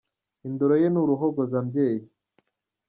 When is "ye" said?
0.81-0.87